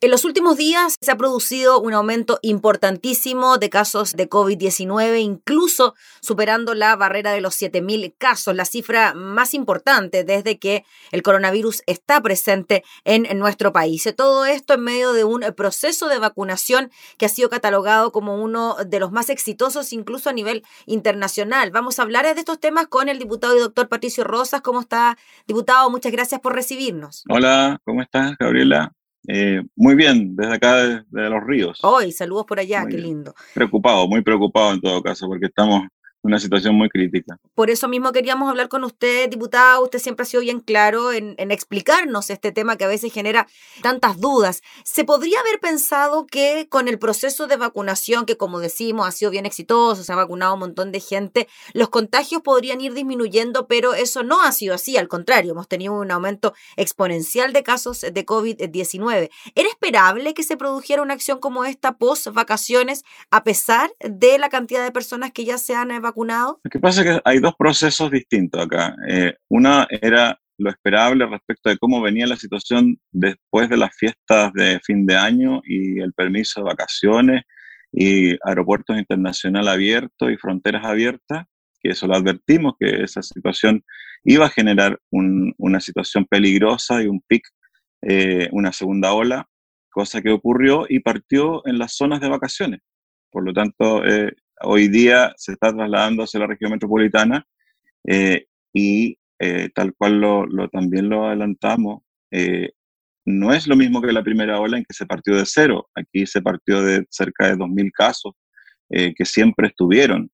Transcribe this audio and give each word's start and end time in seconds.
En 0.00 0.12
los 0.12 0.24
últimos 0.24 0.56
días 0.56 0.96
se 1.00 1.10
ha 1.10 1.16
producido 1.16 1.80
un 1.80 1.92
aumento 1.92 2.38
importantísimo 2.42 3.58
de 3.58 3.68
casos 3.68 4.12
de 4.12 4.30
COVID-19, 4.30 5.20
incluso 5.20 5.96
superando 6.20 6.74
la 6.74 6.94
barrera 6.94 7.32
de 7.32 7.40
los 7.40 7.60
7.000 7.60 8.14
casos, 8.16 8.54
la 8.54 8.64
cifra 8.64 9.12
más 9.14 9.54
importante 9.54 10.22
desde 10.22 10.60
que 10.60 10.84
el 11.10 11.24
coronavirus 11.24 11.82
está 11.86 12.22
presente 12.22 12.84
en, 13.02 13.26
nuestro 13.40 13.72
país. 13.72 14.08
Todo 14.16 14.46
esto 14.46 14.74
en 14.74 14.82
medio 14.82 15.12
de 15.14 15.24
un 15.24 15.40
proceso 15.56 16.06
de 16.06 16.20
vacunación 16.20 16.92
que 17.16 17.26
ha 17.26 17.28
sido 17.28 17.50
catalogado 17.50 18.12
como 18.12 18.40
uno 18.40 18.76
de 18.86 19.00
los 19.00 19.10
más 19.10 19.30
exitosos 19.30 19.92
incluso 19.92 20.30
a 20.30 20.32
nivel 20.32 20.62
internacional. 20.86 21.72
Vamos 21.72 21.98
a 21.98 22.02
hablar 22.02 22.32
de 22.32 22.38
estos 22.38 22.60
temas 22.60 22.86
con 22.86 23.08
el 23.08 23.18
diputado 23.18 23.56
y 23.56 23.58
doctor 23.58 23.88
Patricio 23.88 24.22
Rosas. 24.22 24.60
¿Cómo 24.60 24.80
está, 24.80 25.18
diputado? 25.48 25.90
Muchas 25.90 26.12
gracias 26.12 26.40
por 26.40 26.54
recibirnos. 26.54 27.24
Hola, 27.28 27.80
¿cómo 27.84 28.00
estás, 28.00 28.36
Gabriela? 28.38 28.92
Eh, 29.26 29.62
muy 29.76 29.94
bien, 29.94 30.36
desde 30.36 30.54
acá, 30.54 30.76
desde 30.76 31.30
Los 31.30 31.44
Ríos. 31.44 31.78
Hoy, 31.82 32.12
saludos 32.12 32.46
por 32.46 32.60
allá, 32.60 32.86
qué 32.86 32.98
lindo. 32.98 33.34
Preocupado, 33.54 34.06
muy 34.06 34.22
preocupado 34.22 34.74
en 34.74 34.80
todo 34.80 35.02
caso, 35.02 35.26
porque 35.26 35.46
estamos 35.46 35.82
una 36.22 36.38
situación 36.38 36.74
muy 36.74 36.88
crítica. 36.88 37.38
Por 37.54 37.70
eso 37.70 37.88
mismo 37.88 38.12
queríamos 38.12 38.50
hablar 38.50 38.68
con 38.68 38.82
usted, 38.84 39.30
diputado. 39.30 39.84
Usted 39.84 40.00
siempre 40.00 40.24
ha 40.24 40.26
sido 40.26 40.42
bien 40.42 40.60
claro 40.60 41.12
en, 41.12 41.36
explicarnos 41.50 42.30
este 42.30 42.52
tema 42.52 42.76
que 42.76 42.84
a 42.84 42.88
veces 42.88 43.12
genera 43.12 43.46
tantas 43.82 44.20
dudas. 44.20 44.62
¿Se 44.84 45.04
podría 45.04 45.40
haber 45.40 45.60
pensado 45.60 46.26
que 46.26 46.66
con 46.68 46.88
el 46.88 46.98
proceso 46.98 47.46
de 47.46 47.56
vacunación, 47.56 48.26
que 48.26 48.36
como 48.36 48.58
decimos 48.58 49.06
ha 49.06 49.12
sido 49.12 49.30
bien 49.30 49.46
exitoso, 49.46 50.02
se 50.02 50.12
ha 50.12 50.16
vacunado 50.16 50.54
un 50.54 50.60
montón 50.60 50.92
de 50.92 51.00
gente, 51.00 51.48
los 51.72 51.88
contagios 51.88 52.42
podrían 52.42 52.80
ir 52.80 52.94
disminuyendo, 52.94 53.68
pero 53.68 53.94
eso 53.94 54.22
no 54.22 54.42
ha 54.42 54.52
sido 54.52 54.74
así. 54.74 54.96
Al 54.96 55.08
contrario, 55.08 55.52
hemos 55.52 55.68
tenido 55.68 55.94
un 55.94 56.10
aumento 56.10 56.52
exponencial 56.76 57.52
de 57.52 57.62
casos 57.62 58.00
de 58.00 58.26
COVID-19. 58.26 59.30
¿Era 59.54 59.68
esperable 59.68 60.34
que 60.34 60.42
se 60.42 60.56
produjera 60.56 61.02
una 61.02 61.14
acción 61.14 61.38
como 61.38 61.64
esta 61.64 61.96
post 61.96 62.28
vacaciones 62.28 63.04
a 63.30 63.44
pesar 63.44 63.90
de 64.00 64.38
la 64.38 64.48
cantidad 64.48 64.82
de 64.82 64.92
personas 64.92 65.32
que 65.32 65.44
ya 65.44 65.58
se 65.58 65.74
han 65.74 65.88
vacunado? 65.88 66.07
Lo 66.62 66.70
que 66.70 66.78
pasa 66.78 67.02
es 67.02 67.06
que 67.06 67.20
hay 67.24 67.38
dos 67.38 67.54
procesos 67.58 68.10
distintos 68.10 68.64
acá. 68.64 68.94
Eh, 69.08 69.34
una 69.48 69.86
era 69.90 70.38
lo 70.58 70.70
esperable 70.70 71.24
respecto 71.26 71.70
de 71.70 71.78
cómo 71.78 72.00
venía 72.00 72.26
la 72.26 72.36
situación 72.36 72.98
después 73.12 73.68
de 73.68 73.76
las 73.76 73.94
fiestas 73.94 74.52
de 74.54 74.80
fin 74.84 75.06
de 75.06 75.16
año 75.16 75.62
y 75.64 76.00
el 76.00 76.12
permiso 76.12 76.60
de 76.60 76.64
vacaciones 76.64 77.42
y 77.92 78.36
aeropuertos 78.44 78.98
internacionales 78.98 79.72
abiertos 79.72 80.30
y 80.30 80.36
fronteras 80.36 80.84
abiertas, 80.84 81.46
que 81.80 81.90
eso 81.90 82.06
lo 82.06 82.16
advertimos, 82.16 82.74
que 82.78 83.04
esa 83.04 83.22
situación 83.22 83.84
iba 84.24 84.46
a 84.46 84.50
generar 84.50 84.98
una 85.10 85.80
situación 85.80 86.26
peligrosa 86.26 87.02
y 87.02 87.06
un 87.06 87.22
pic, 87.26 87.46
eh, 88.02 88.48
una 88.52 88.72
segunda 88.72 89.12
ola, 89.12 89.46
cosa 89.90 90.20
que 90.20 90.30
ocurrió 90.30 90.86
y 90.88 91.00
partió 91.00 91.66
en 91.66 91.78
las 91.78 91.94
zonas 91.94 92.20
de 92.20 92.28
vacaciones. 92.28 92.80
Por 93.30 93.44
lo 93.44 93.52
tanto, 93.52 94.04
eh, 94.04 94.32
hoy 94.62 94.88
día 94.88 95.32
se 95.36 95.52
está 95.52 95.72
trasladando 95.72 96.24
hacia 96.24 96.40
la 96.40 96.46
región 96.46 96.72
metropolitana 96.72 97.46
eh, 98.06 98.46
y 98.72 99.18
eh, 99.38 99.68
tal 99.74 99.94
cual 99.94 100.20
lo, 100.20 100.68
también 100.70 101.08
lo 101.08 101.26
adelantamos, 101.26 102.02
eh, 102.30 102.70
no 103.24 103.52
es 103.52 103.66
lo 103.66 103.76
mismo 103.76 104.00
que 104.00 104.12
la 104.12 104.24
primera 104.24 104.58
ola 104.58 104.78
en 104.78 104.84
que 104.84 104.94
se 104.94 105.06
partió 105.06 105.36
de 105.36 105.44
cero. 105.46 105.88
Aquí 105.94 106.26
se 106.26 106.40
partió 106.40 106.82
de 106.82 107.06
cerca 107.10 107.46
de 107.48 107.56
2.000 107.56 107.90
casos 107.92 108.32
que 108.90 109.24
siempre 109.26 109.68
estuvieron. 109.68 110.30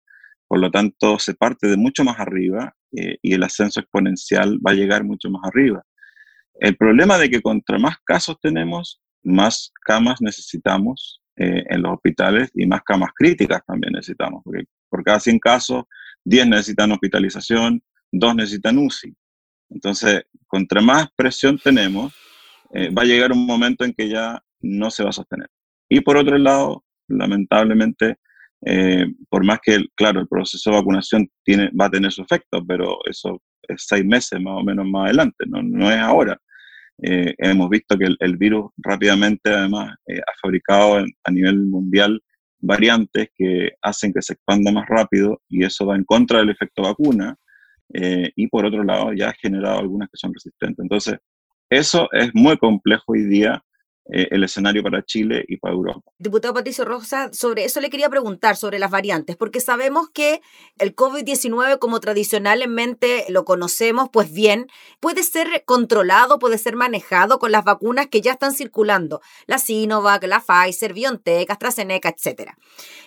Por 0.47 0.61
lo 0.61 0.71
tanto, 0.71 1.19
se 1.19 1.35
parte 1.35 1.67
de 1.67 1.77
mucho 1.77 2.05
más 2.05 2.21
arriba 2.21 2.73
y 2.93 3.35
el 3.35 3.43
ascenso 3.43 3.81
exponencial 3.81 4.61
va 4.65 4.71
a 4.71 4.75
llegar 4.75 5.03
mucho 5.03 5.29
más 5.29 5.43
arriba. 5.45 5.83
El 6.61 6.77
problema 6.77 7.19
de 7.19 7.29
que 7.31 7.43
contra 7.43 7.81
más 7.81 7.97
casos 8.05 8.37
tenemos, 8.41 9.03
más 9.25 9.73
camas 9.85 10.21
necesitamos 10.21 11.24
eh, 11.37 11.65
en 11.69 11.83
los 11.83 11.95
hospitales 11.95 12.51
y 12.55 12.67
más 12.67 12.83
camas 12.83 13.11
críticas 13.15 13.63
también 13.67 13.93
necesitamos, 13.93 14.43
porque 14.45 14.65
por 14.89 15.03
cada 15.03 15.19
100 15.19 15.39
casos, 15.39 15.85
10 16.25 16.47
necesitan 16.47 16.93
hospitalización, 16.93 17.83
2 18.13 18.35
necesitan 18.37 18.79
UCI. 18.79 19.15
Entonces, 19.71 20.23
contra 20.47 20.81
más 20.81 21.09
presión 21.17 21.59
tenemos, 21.59 22.15
eh, 22.73 22.91
va 22.91 23.03
a 23.03 23.07
llegar 23.07 23.33
un 23.33 23.47
momento 23.47 23.85
en 23.85 23.93
que 23.93 24.09
ya 24.09 24.41
no 24.61 24.91
se 24.91 25.03
va 25.03 25.11
a 25.11 25.13
sostener. 25.13 25.49
Y 25.89 26.01
por 26.01 26.17
otro 26.17 26.39
lado, 26.39 26.85
lamentablemente, 27.09 28.19
eh, 28.65 29.07
por 29.29 29.45
más 29.45 29.59
que, 29.63 29.85
claro, 29.95 30.21
el 30.21 30.29
proceso 30.29 30.71
de 30.71 30.77
vacunación 30.77 31.29
tiene, 31.43 31.71
va 31.79 31.87
a 31.87 31.91
tener 31.91 32.13
su 32.13 32.23
efecto, 32.23 32.65
pero 32.67 32.99
eso 33.05 33.43
es 33.63 33.85
seis 33.87 34.05
meses 34.05 34.41
más 34.41 34.55
o 34.61 34.65
menos 34.65 34.87
más 34.87 35.07
adelante, 35.07 35.45
no, 35.47 35.63
no 35.63 35.91
es 35.91 35.99
ahora. 35.99 36.41
Eh, 37.03 37.35
hemos 37.39 37.69
visto 37.71 37.99
que 37.99 38.09
el, 38.19 38.37
virus 38.37 38.71
rápidamente 38.77 39.51
además 39.51 39.97
eh, 40.07 40.21
ha 40.21 40.33
fabricado 40.41 41.05
a 41.25 41.31
nivel 41.31 41.59
mundial 41.67 42.23
variantes 42.61 43.29
que 43.35 43.73
hacen 43.83 44.13
que 44.13 44.23
se 44.23 44.35
expanda 44.35 44.71
más 44.73 44.87
rápido 44.89 45.43
y 45.49 45.65
eso 45.65 45.87
va 45.87 45.97
en 45.97 46.05
contra 46.05 46.39
del 46.39 46.51
efecto 46.51 46.83
vacuna 46.83 47.37
eh, 47.93 48.31
y 48.37 48.47
por 48.47 48.65
otro 48.65 48.85
lado 48.85 49.13
ya 49.13 49.31
ha 49.31 49.35
generado 49.35 49.81
algunas 49.81 50.09
que 50.09 50.17
son 50.17 50.33
resistentes. 50.33 50.83
Entonces, 50.83 51.19
eso 51.69 52.09
es 52.13 52.31
muy 52.33 52.57
complejo 52.57 53.05
hoy 53.09 53.25
día 53.25 53.63
eh, 54.07 54.29
el 54.33 54.45
escenario 54.45 54.83
para 54.83 55.03
Chile 55.03 55.47
y 55.49 55.57
para 55.57 55.73
Europa. 55.73 56.03
Diputado 56.19 56.53
Patricio 56.53 56.85
Rosa, 56.85 57.33
sobre 57.33 57.65
eso 57.65 57.81
le 57.81 57.89
quería 57.89 58.11
preguntar, 58.11 58.55
sobre 58.55 58.79
las 58.79 58.91
variantes, 58.91 59.35
porque 59.35 59.61
sabemos 59.61 60.11
que 60.11 60.43
el 60.79 60.95
COVID-19, 60.95 61.79
como 61.79 62.01
tradicionalmente 62.01 63.25
lo 63.31 63.47
conocemos, 63.47 64.11
pues 64.13 64.31
bien, 64.31 64.67
puede 65.01 65.23
ser 65.23 65.65
controlado, 65.65 66.39
puede 66.39 66.59
ser 66.59 66.77
manejado 66.77 67.39
con 67.39 67.51
las 67.51 67.65
vacunas 67.65 68.09
que 68.09 68.21
ya 68.21 68.33
están 68.33 68.53
circulando, 68.53 69.23
la 69.47 69.57
Sinovac, 69.57 70.23
la 70.25 70.41
Pfizer, 70.41 70.93
BioNTech, 70.93 71.51
AstraZeneca, 71.51 72.11
etc. 72.11 72.51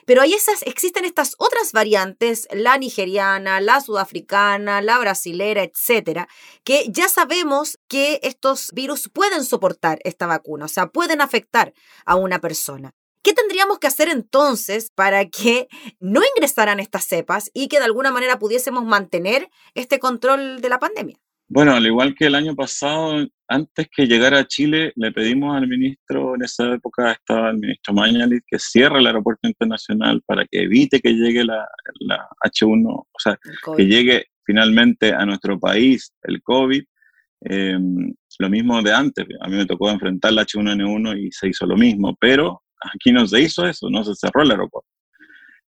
Pero 0.06 0.22
hay 0.22 0.34
esas, 0.34 0.64
existen 0.64 1.06
estas 1.06 1.36
otras 1.38 1.74
variantes, 1.74 2.48
la 2.52 2.78
nigeriana, 2.80 3.62
la 3.62 3.82
sudafricana, 3.82 4.82
la 4.82 4.98
brasilera, 4.98 5.62
etcétera, 5.62 6.28
que 6.64 6.86
ya 6.90 7.08
sabemos 7.08 7.78
que 7.88 8.20
estos 8.24 8.72
virus 8.74 9.10
pueden 9.10 9.44
soportar 9.46 10.00
esta 10.04 10.26
vacuna. 10.26 10.66
O 10.66 10.70
sea, 10.70 10.87
pueden 10.88 11.22
afectar 11.22 11.74
a 12.06 12.16
una 12.16 12.40
persona. 12.40 12.94
¿Qué 13.24 13.34
tendríamos 13.34 13.80
que 13.80 13.88
hacer 13.88 14.08
entonces 14.10 14.92
para 14.96 15.26
que 15.26 15.68
no 16.00 16.22
ingresaran 16.36 16.80
estas 16.80 17.06
cepas 17.06 17.52
y 17.54 17.68
que 17.68 17.80
de 17.80 17.86
alguna 17.86 18.12
manera 18.12 18.40
pudiésemos 18.40 18.86
mantener 18.86 19.50
este 19.74 20.00
control 20.00 20.62
de 20.62 20.70
la 20.70 20.80
pandemia? 20.80 21.18
Bueno, 21.50 21.74
al 21.74 21.86
igual 21.86 22.14
que 22.14 22.26
el 22.26 22.36
año 22.36 22.56
pasado, 22.56 23.26
antes 23.48 23.88
que 23.96 24.06
llegara 24.06 24.40
a 24.40 24.48
Chile, 24.48 24.92
le 24.96 25.14
pedimos 25.14 25.56
al 25.56 25.68
ministro, 25.68 26.36
en 26.36 26.44
esa 26.44 26.74
época 26.74 27.14
estaba 27.14 27.52
el 27.52 27.58
ministro 27.58 27.94
Mañalit, 27.94 28.44
que 28.46 28.60
cierre 28.60 29.00
el 29.00 29.08
aeropuerto 29.08 29.48
internacional 29.48 30.22
para 30.26 30.46
que 30.46 30.64
evite 30.64 31.00
que 31.00 31.14
llegue 31.14 31.46
la, 31.46 31.66
H1, 32.46 32.86
o 32.90 33.08
sea, 33.18 33.40
que 33.78 33.86
llegue 33.86 34.26
finalmente 34.46 35.14
a 35.14 35.26
nuestro 35.26 35.58
país 35.58 36.14
el 36.24 36.42
COVID. 36.42 36.84
Em, 37.42 38.14
lo 38.40 38.50
mismo 38.50 38.82
de 38.82 38.94
antes, 38.94 39.26
a 39.42 39.48
mí 39.48 39.58
me 39.58 39.66
tocó 39.66 39.90
enfrentar 39.90 40.34
la 40.34 40.44
H1N1 40.44 41.20
y 41.20 41.32
se 41.32 41.50
hizo 41.50 41.66
lo 41.66 41.76
mismo, 41.76 42.16
pero 42.20 42.64
aquí 42.94 43.12
no 43.12 43.26
se 43.28 43.42
hizo 43.42 43.66
eso, 43.66 43.90
no 43.90 44.04
se 44.04 44.16
cerró 44.16 44.44
el 44.44 44.52
aeropuerto. 44.52 44.90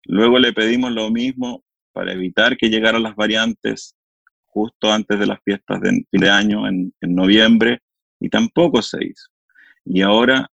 Luego 0.05 0.39
le 0.39 0.53
pedimos 0.53 0.93
lo 0.93 1.11
mismo 1.11 1.65
para 1.93 2.13
evitar 2.13 2.57
que 2.57 2.71
llegaran 2.71 3.03
las 3.03 3.17
variantes 3.17 3.95
justo 4.47 4.93
antes 4.93 5.19
de 5.19 5.27
las 5.27 5.39
fiestas 5.45 5.81
de 5.81 6.05
de 6.11 6.31
año, 6.31 6.67
en, 6.67 6.93
noviembre, 7.01 7.81
y 8.21 8.29
tampoco 8.29 8.83
se 8.83 9.05
hizo. 9.05 9.29
Y 9.85 10.03
ahora 10.03 10.51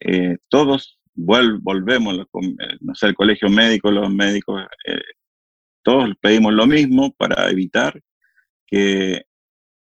eh, 0.00 0.36
todos 0.48 0.98
volvemos, 1.14 2.18
eh, 2.18 2.76
no 2.80 2.94
sé, 2.94 3.06
el 3.06 3.14
colegio 3.14 3.48
médico, 3.48 3.90
los 3.90 4.12
médicos, 4.12 4.62
eh, 4.86 5.00
todos 5.82 6.10
pedimos 6.20 6.52
lo 6.52 6.66
mismo 6.66 7.14
para 7.14 7.48
evitar 7.50 8.00
que 8.66 9.25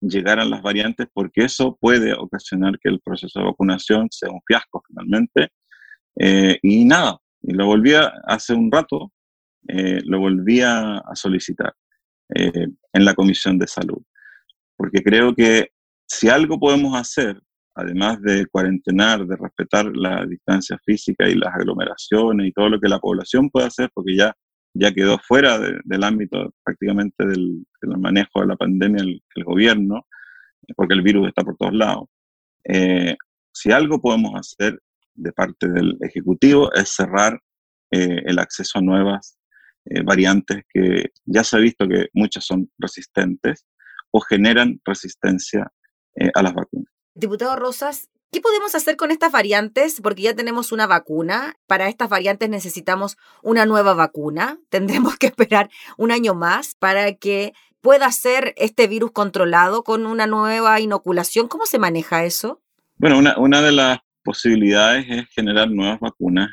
llegaran 0.08 0.50
las 0.50 0.62
variantes 0.62 1.08
porque 1.14 1.46
eso 1.46 1.78
puede 1.80 2.14
ocasionar 2.14 2.78
que 2.80 2.90
el 2.90 3.00
proceso 3.00 3.40
de 3.40 3.46
vacunación 3.46 4.08
sea 4.12 4.30
un 4.30 4.41
fiasco 4.46 4.84
finalmente. 4.88 5.50
Eh, 6.20 6.59
y 6.61 6.85
nada, 6.85 7.17
y 7.41 7.53
lo 7.53 7.66
volví 7.66 7.94
a, 7.94 8.08
hace 8.26 8.53
un 8.53 8.72
rato, 8.72 9.11
eh, 9.67 10.02
lo 10.05 10.20
volví 10.20 10.61
a, 10.61 11.02
solicitar 11.14 11.73
eh, 12.35 12.67
en 12.94 13.05
la 13.05 13.16
Comisión 13.16 13.58
de 13.58 13.67
Salud, 13.67 14.02
porque 14.76 15.02
creo 15.02 15.34
que 15.34 15.70
si 16.05 16.29
algo 16.29 16.59
podemos 16.59 16.96
hacer, 16.96 17.41
además 17.76 18.22
de 18.22 18.46
cuarentenar, 18.47 19.26
de 19.26 19.35
respetar 19.35 19.85
la 19.96 20.26
distancia 20.26 20.78
física 20.85 21.28
y 21.28 21.35
las 21.35 21.53
aglomeraciones 21.55 22.47
y 22.47 22.52
todo 22.52 22.70
lo 22.70 22.79
que 22.79 22.90
la 22.90 23.00
población 23.00 23.50
puede 23.50 23.67
hacer, 23.67 23.90
porque 23.94 24.16
ya 24.16 24.35
ya 24.73 24.91
quedó 24.91 25.20
fuera 25.20 25.59
del 25.59 26.03
ámbito 26.03 26.53
prácticamente 26.64 27.25
del, 27.25 27.66
manejo 27.81 28.41
de 28.41 28.47
la 28.47 28.55
pandemia 28.55 29.03
el, 29.03 29.43
gobierno, 29.43 30.08
porque 30.75 30.93
el 30.93 31.02
virus 31.02 31.28
está 31.28 31.43
por 31.43 31.58
todos 31.58 31.73
lados. 31.73 32.05
Eh, 32.64 33.16
si 33.52 33.72
algo 33.72 34.02
podemos 34.02 34.34
hacer 34.35 34.79
de 35.14 35.31
parte 35.31 35.67
del 35.70 35.97
Ejecutivo 36.02 36.73
es 36.73 36.90
cerrar 36.90 37.40
eh, 37.91 38.23
el 38.25 38.40
acceso 38.40 38.79
a 38.79 38.81
nuevas 38.81 39.37
eh, 39.85 40.02
variantes 40.02 40.64
que 40.73 41.11
ya 41.26 41.43
se 41.43 41.58
ha 41.58 41.59
visto 41.59 41.87
que 41.87 42.08
muchas 42.14 42.46
son 42.46 42.72
resistentes 42.79 43.66
o 44.11 44.22
generan 44.22 44.79
resistencia 44.85 45.72
a 46.35 46.43
las 46.43 46.53
vacunas. 46.53 46.93
Diputado 47.16 47.55
Rosas, 47.55 48.08
¿Qué 48.34 48.41
podemos 48.41 48.74
hacer 48.74 48.97
con 48.97 49.12
estas 49.12 49.32
variantes? 49.32 50.02
Porque 50.02 50.24
ya 50.24 50.34
tenemos 50.34 50.72
una 50.72 50.88
vacuna. 50.88 51.56
Para 51.68 51.88
estas 51.88 52.09
variantes 52.09 52.50
necesitamos 52.50 53.16
una 53.44 53.68
nueva 53.68 53.94
vacuna. 53.94 54.58
Tendremos 54.70 55.18
que 55.18 55.28
esperar 55.28 55.70
un 55.97 56.12
año 56.12 56.34
más 56.34 56.74
para 56.74 57.14
que 57.14 57.53
pueda 57.80 58.12
ser 58.12 58.56
este 58.58 58.88
virus 58.88 59.12
controlado 59.12 59.84
con 59.84 60.08
una 60.08 60.26
nueva 60.26 60.80
inoculación. 60.80 61.47
¿Cómo 61.47 61.68
se 61.68 61.78
maneja 61.78 62.26
eso? 62.26 62.59
Bueno, 62.97 63.20
una, 63.20 63.38
una 63.38 63.62
de 63.62 63.72
las 63.72 64.00
posibilidades 64.24 65.06
es 65.09 65.29
generar 65.29 65.70
nuevas 65.70 66.00
vacunas. 66.00 66.50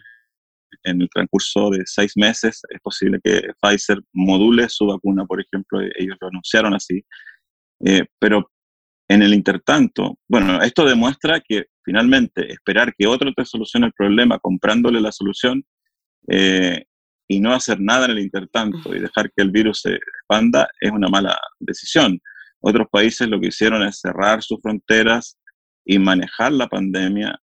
En 0.82 1.00
el 1.00 1.08
transcurso 1.08 1.70
de 1.70 1.82
seis 1.86 2.12
meses 2.14 2.60
es 2.68 2.80
posible 2.82 3.20
que 3.24 3.40
Pfizer 3.62 4.00
module 4.12 4.68
su 4.68 4.86
vacuna, 4.86 5.24
por 5.24 5.40
ejemplo, 5.40 5.80
ellos 5.80 6.16
lo 6.20 6.28
anunciaron 6.28 6.74
así. 6.74 7.06
Eh, 7.86 8.04
pero 8.18 8.50
en 9.10 9.22
el 9.22 9.34
intertanto, 9.34 10.20
bueno, 10.28 10.62
esto 10.62 10.84
demuestra 10.84 11.40
que 11.40 11.64
finalmente 11.84 12.52
esperar 12.52 12.94
que 12.96 13.08
otro 13.08 13.32
te 13.32 13.44
solucione 13.44 13.86
el 13.88 13.92
problema 13.92 14.38
comprándole 14.38 15.00
la 15.00 15.10
solución 15.10 15.64
eh, 16.28 16.84
y 17.26 17.40
no 17.40 17.52
hacer 17.52 17.80
nada 17.80 18.04
en 18.04 18.12
el 18.12 18.20
intertanto 18.20 18.94
y 18.94 19.00
dejar 19.00 19.32
que 19.34 19.42
el 19.42 19.50
virus 19.50 19.80
se 19.80 19.94
expanda 19.94 20.68
es 20.80 20.92
una 20.92 21.08
mala 21.08 21.36
decisión. 21.58 22.20
Otros 22.60 22.86
países 22.88 23.26
lo 23.26 23.40
que 23.40 23.48
hicieron 23.48 23.82
es 23.82 23.98
cerrar 23.98 24.44
sus 24.44 24.60
fronteras 24.62 25.36
y 25.84 25.98
manejar 25.98 26.52
la 26.52 26.68
pandemia 26.68 27.36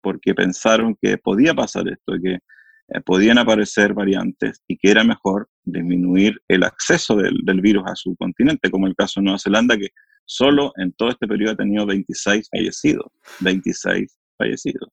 porque 0.00 0.34
pensaron 0.34 0.96
que 1.02 1.18
podía 1.18 1.52
pasar 1.52 1.86
esto, 1.86 2.14
que 2.22 2.32
eh, 2.36 3.00
podían 3.04 3.36
aparecer 3.36 3.92
variantes 3.92 4.62
y 4.66 4.78
que 4.78 4.90
era 4.90 5.04
mejor 5.04 5.50
disminuir 5.64 6.40
el 6.48 6.62
acceso 6.62 7.14
del, 7.16 7.40
del, 7.44 7.60
virus 7.60 7.84
a 7.86 7.94
su 7.94 8.16
continente, 8.16 8.70
como 8.70 8.86
el 8.86 8.96
caso 8.96 9.20
de 9.20 9.24
Nueva 9.24 9.38
Zelanda, 9.38 9.76
que 9.76 9.90
solo 10.30 10.72
en 10.76 10.92
todo 10.92 11.08
este 11.08 11.26
periodo 11.26 11.54
ha 11.54 11.56
tenido 11.56 11.84
26 11.84 12.48
fallecidos, 12.52 13.06
26 13.40 14.16
fallecidos, 14.38 14.88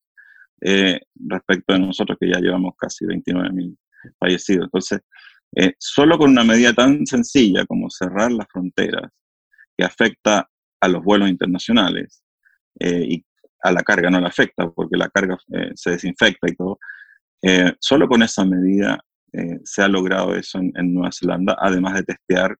eh, 0.61 0.99
respecto 1.27 1.73
de 1.73 1.79
nosotros 1.79 2.17
que 2.19 2.31
ya 2.31 2.39
llevamos 2.39 2.73
casi 2.75 3.05
29 3.05 3.51
mil 3.51 3.77
fallecidos. 4.19 4.65
Entonces, 4.65 5.01
eh, 5.55 5.73
solo 5.77 6.17
con 6.17 6.31
una 6.31 6.43
medida 6.43 6.73
tan 6.73 7.05
sencilla 7.05 7.67
como 7.67 7.87
cerrar 7.91 8.31
las 8.31 8.47
fronteras, 8.51 9.11
que 9.77 9.85
afecta 9.85 10.49
a 10.81 10.87
los 10.87 11.03
vuelos 11.03 11.29
internacionales 11.29 12.23
eh, 12.79 13.05
y 13.07 13.25
a 13.61 13.71
la 13.71 13.83
carga 13.83 14.09
no 14.09 14.19
le 14.19 14.27
afecta 14.27 14.67
porque 14.71 14.97
la 14.97 15.09
carga 15.09 15.37
se 15.75 15.91
desinfecta 15.91 16.47
y 16.49 16.55
todo, 16.55 16.79
solo 17.79 18.07
con 18.07 18.23
esa 18.23 18.45
medida 18.45 18.99
se 19.63 19.81
ha 19.83 19.87
logrado 19.87 20.35
eso 20.35 20.59
en 20.59 20.93
Nueva 20.93 21.11
Zelanda, 21.11 21.57
además 21.59 21.95
de 21.95 22.03
testear 22.03 22.55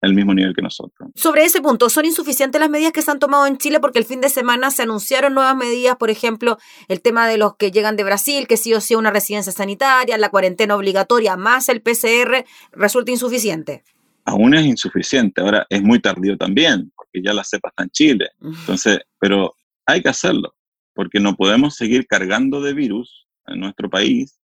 el 0.00 0.14
mismo 0.14 0.34
nivel 0.34 0.54
que 0.54 0.62
nosotros. 0.62 1.10
Sobre 1.14 1.44
ese 1.44 1.60
punto, 1.60 1.90
¿son 1.90 2.04
insuficientes 2.04 2.60
las 2.60 2.70
medidas 2.70 2.92
que 2.92 3.02
se 3.02 3.10
han 3.10 3.18
tomado 3.18 3.46
en 3.46 3.58
Chile? 3.58 3.80
Porque 3.80 3.98
el 3.98 4.04
fin 4.04 4.20
de 4.20 4.28
semana 4.28 4.70
se 4.70 4.82
anunciaron 4.82 5.34
nuevas 5.34 5.56
medidas, 5.56 5.96
por 5.96 6.10
ejemplo, 6.10 6.58
el 6.88 7.02
tema 7.02 7.28
de 7.28 7.38
los 7.38 7.56
que 7.56 7.70
llegan 7.70 7.96
de 7.96 8.04
Brasil, 8.04 8.46
que 8.46 8.56
sí 8.56 8.72
o 8.74 8.80
sí 8.80 8.94
una 8.94 9.10
residencia 9.10 9.52
sanitaria, 9.52 10.16
la 10.18 10.30
cuarentena 10.30 10.76
obligatoria, 10.76 11.36
más 11.36 11.68
el 11.68 11.82
PCR, 11.82 12.44
¿resulta 12.72 13.10
insuficiente? 13.10 13.84
Aún 14.24 14.54
es 14.54 14.64
insuficiente, 14.64 15.40
ahora 15.40 15.66
es 15.68 15.82
muy 15.82 16.00
tardío 16.00 16.36
también, 16.36 16.92
porque 16.96 17.20
ya 17.22 17.34
la 17.34 17.44
cepa 17.44 17.68
está 17.70 17.82
en 17.82 17.90
Chile. 17.90 18.30
Entonces, 18.42 19.00
pero 19.18 19.54
hay 19.86 20.02
que 20.02 20.08
hacerlo, 20.08 20.54
porque 20.94 21.20
no 21.20 21.36
podemos 21.36 21.74
seguir 21.74 22.06
cargando 22.06 22.60
de 22.62 22.72
virus 22.72 23.26
en 23.46 23.60
nuestro 23.60 23.90
país 23.90 24.39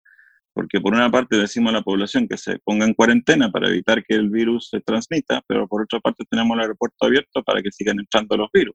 porque 0.56 0.80
por 0.80 0.94
una 0.94 1.10
parte 1.10 1.36
decimos 1.36 1.68
a 1.68 1.76
la 1.76 1.82
población 1.82 2.26
que 2.26 2.38
se 2.38 2.58
ponga 2.60 2.86
en 2.86 2.94
cuarentena 2.94 3.50
para 3.52 3.68
evitar 3.68 4.02
que 4.02 4.14
el 4.14 4.30
virus 4.30 4.70
se 4.70 4.80
transmita, 4.80 5.42
pero 5.46 5.68
por 5.68 5.82
otra 5.82 6.00
parte 6.00 6.24
tenemos 6.30 6.54
el 6.56 6.62
aeropuerto 6.62 7.04
abierto 7.04 7.42
para 7.42 7.60
que 7.60 7.70
sigan 7.70 7.98
entrando 7.98 8.38
los 8.38 8.48
virus, 8.54 8.74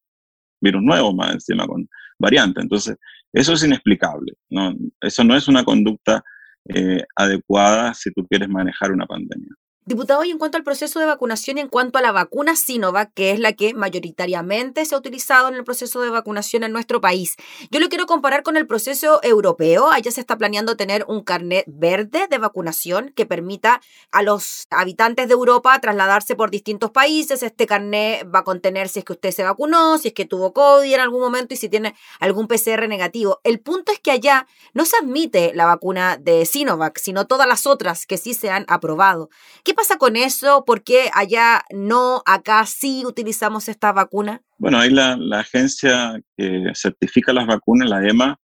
virus 0.61 0.83
nuevos 0.83 1.15
más 1.15 1.33
encima 1.33 1.65
con 1.65 1.89
variantes. 2.19 2.61
Entonces, 2.61 2.97
eso 3.33 3.53
es 3.53 3.63
inexplicable, 3.63 4.31
¿no? 4.51 4.75
eso 5.01 5.23
no 5.23 5.35
es 5.35 5.47
una 5.47 5.63
conducta 5.63 6.23
eh, 6.69 7.03
adecuada 7.15 7.95
si 7.95 8.13
tú 8.13 8.27
quieres 8.27 8.47
manejar 8.47 8.91
una 8.91 9.07
pandemia. 9.07 9.49
Diputado, 9.91 10.23
y 10.23 10.31
en 10.31 10.37
cuanto 10.37 10.57
al 10.57 10.63
proceso 10.63 11.01
de 11.01 11.05
vacunación 11.05 11.57
y 11.57 11.61
en 11.61 11.67
cuanto 11.67 11.99
a 11.99 12.01
la 12.01 12.13
vacuna 12.13 12.55
Sinovac, 12.55 13.13
que 13.13 13.31
es 13.31 13.41
la 13.41 13.51
que 13.51 13.73
mayoritariamente 13.73 14.85
se 14.85 14.95
ha 14.95 14.97
utilizado 14.97 15.49
en 15.49 15.55
el 15.55 15.65
proceso 15.65 15.99
de 15.99 16.09
vacunación 16.09 16.63
en 16.63 16.71
nuestro 16.71 17.01
país, 17.01 17.35
yo 17.71 17.81
lo 17.81 17.89
quiero 17.89 18.05
comparar 18.05 18.41
con 18.41 18.55
el 18.55 18.65
proceso 18.65 19.19
europeo. 19.21 19.91
Allá 19.91 20.09
se 20.09 20.21
está 20.21 20.37
planeando 20.37 20.77
tener 20.77 21.03
un 21.09 21.25
carnet 21.25 21.65
verde 21.67 22.27
de 22.29 22.37
vacunación 22.37 23.11
que 23.13 23.25
permita 23.25 23.81
a 24.13 24.23
los 24.23 24.65
habitantes 24.69 25.27
de 25.27 25.33
Europa 25.33 25.77
trasladarse 25.81 26.37
por 26.37 26.51
distintos 26.51 26.91
países. 26.91 27.43
Este 27.43 27.67
carnet 27.67 28.25
va 28.33 28.39
a 28.39 28.43
contener 28.45 28.87
si 28.87 28.99
es 28.99 29.03
que 29.03 29.11
usted 29.11 29.31
se 29.31 29.43
vacunó, 29.43 29.97
si 29.97 30.07
es 30.07 30.13
que 30.13 30.23
tuvo 30.23 30.53
COVID 30.53 30.93
en 30.93 31.01
algún 31.01 31.19
momento 31.19 31.53
y 31.53 31.57
si 31.57 31.67
tiene 31.67 31.95
algún 32.21 32.47
PCR 32.47 32.87
negativo. 32.87 33.41
El 33.43 33.59
punto 33.59 33.91
es 33.91 33.99
que 33.99 34.11
allá 34.11 34.47
no 34.73 34.85
se 34.85 34.95
admite 34.95 35.51
la 35.53 35.65
vacuna 35.65 36.15
de 36.15 36.45
Sinovac, 36.45 36.97
sino 36.97 37.27
todas 37.27 37.45
las 37.45 37.67
otras 37.67 38.05
que 38.05 38.17
sí 38.17 38.33
se 38.33 38.49
han 38.49 38.63
aprobado. 38.69 39.29
¿Qué 39.65 39.73
pasa 39.81 39.97
con 39.97 40.15
eso? 40.15 40.63
¿Por 40.63 40.83
qué 40.83 41.09
allá 41.11 41.63
no, 41.71 42.21
acá 42.27 42.67
sí 42.67 43.03
utilizamos 43.03 43.67
esta 43.67 43.91
vacuna? 43.91 44.41
Bueno, 44.59 44.77
ahí 44.77 44.91
la, 44.91 45.17
agencia 45.39 46.21
que 46.37 46.71
certifica 46.75 47.33
las 47.33 47.47
vacunas, 47.47 47.89
la 47.89 48.07
EMA, 48.07 48.39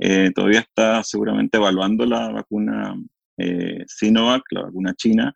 eh, 0.00 0.32
todavía 0.34 0.60
está 0.60 1.04
seguramente 1.04 1.58
evaluando 1.58 2.04
la 2.06 2.30
vacuna 2.30 2.96
eh, 3.36 3.84
Sinovac, 3.86 4.42
la 4.50 4.62
vacuna 4.62 4.92
china. 4.94 5.32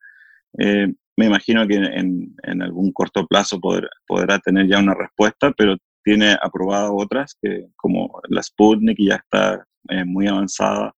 Eh, 0.58 0.92
me 1.16 1.26
imagino 1.26 1.68
que 1.68 1.76
en, 1.76 2.34
en 2.42 2.60
algún 2.62 2.90
corto 2.92 3.24
plazo 3.24 3.60
podrá 3.60 4.40
tener 4.40 4.66
ya 4.66 4.80
una 4.80 4.94
respuesta, 4.94 5.52
pero 5.56 5.76
tiene 6.02 6.36
aprobadas 6.42 6.90
otras, 6.92 7.36
que, 7.40 7.68
como 7.76 8.20
la 8.28 8.42
Sputnik, 8.42 8.98
ya 8.98 9.16
está 9.16 9.64
muy 10.04 10.26
avanzada, 10.26 10.92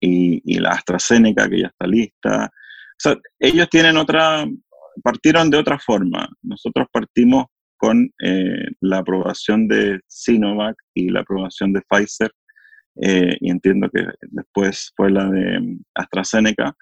y, 0.00 0.58
la 0.58 0.70
AstraZeneca, 0.70 1.48
que 1.48 1.60
ya 1.60 1.68
está 1.68 1.86
lista, 1.86 2.50
ellos 3.38 3.68
tienen 3.70 3.96
otra, 3.96 4.46
partieron 5.02 5.50
de 5.50 5.58
otra 5.58 5.78
forma. 5.78 6.28
Nosotros 6.42 6.86
partimos 6.92 7.46
con 7.76 8.10
eh, 8.22 8.68
la 8.80 8.98
aprobación 8.98 9.68
de 9.68 10.00
Sinovac 10.06 10.74
y 10.94 11.10
la 11.10 11.20
aprobación 11.20 11.72
de 11.72 11.82
Pfizer, 11.82 12.32
eh, 13.02 13.36
y 13.40 13.50
entiendo 13.50 13.90
que 13.90 14.06
después 14.22 14.92
fue 14.96 15.10
la 15.10 15.28
de 15.28 15.60
mm, 15.60 15.80
AstraZeneca, 15.94 16.74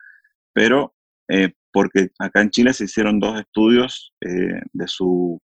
pero 0.53 0.95
eh, 1.29 1.53
porque 1.73 2.11
acá 2.21 2.43
en 2.43 2.51
Chile 2.51 2.73
se 2.73 2.85
hicieron 2.85 3.19
dos 3.19 3.41
estudios 3.41 4.13
de 4.21 4.87
su 4.87 5.41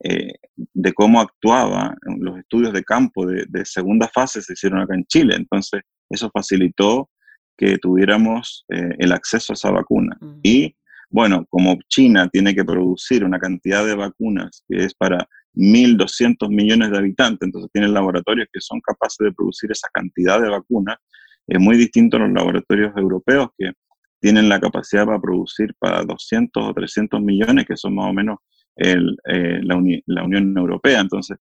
de 0.00 0.92
cómo 0.92 1.20
actuaba, 1.20 1.96
los 2.18 2.38
estudios 2.38 2.72
de 2.72 2.84
campo 2.84 3.26
de, 3.26 3.64
segunda 3.64 4.08
fase 4.08 4.42
se 4.42 4.52
hicieron 4.52 4.80
acá 4.80 4.94
en 4.94 5.04
Chile, 5.06 5.34
entonces 5.36 5.82
eso 6.10 6.30
facilitó 6.30 7.10
que 7.56 7.78
tuviéramos 7.78 8.64
eh, 8.68 8.94
el 8.98 9.12
acceso 9.12 9.52
a 9.52 9.54
esa 9.54 9.70
vacuna. 9.70 10.18
Y 10.42 10.74
bueno, 11.10 11.46
como 11.48 11.78
China 11.88 12.28
tiene 12.28 12.54
que 12.54 12.64
producir 12.64 13.24
una 13.24 13.38
cantidad 13.38 13.86
de 13.86 13.94
vacunas 13.94 14.64
que 14.68 14.84
es 14.84 14.94
para 14.94 15.28
1.200 15.54 16.48
millones 16.48 16.90
de 16.90 16.98
habitantes, 16.98 17.46
entonces 17.46 17.70
tienen 17.72 17.94
laboratorios 17.94 18.48
que 18.52 18.60
son 18.60 18.80
capaces 18.80 19.18
de 19.20 19.32
producir 19.32 19.70
esa 19.70 19.88
cantidad 19.92 20.40
de 20.40 20.50
vacunas, 20.50 20.96
es 21.46 21.60
muy 21.60 21.76
distinto 21.76 22.16
a 22.16 22.20
los 22.20 22.32
laboratorios 22.32 22.92
europeos 22.96 23.48
que 23.56 23.72
tienen 24.20 24.48
la 24.48 24.58
capacidad 24.58 25.04
para 25.04 25.20
producir 25.20 25.74
para 25.78 26.02
200 26.02 26.70
o 26.70 26.74
300 26.74 27.20
millones, 27.20 27.66
que 27.66 27.76
son 27.76 27.94
más 27.94 28.08
o 28.08 28.12
menos 28.12 28.38
el, 28.74 29.16
eh, 29.28 29.60
la, 29.62 29.80
la 30.06 30.24
Unión 30.24 30.56
Europea. 30.56 31.00
Entonces, 31.00 31.36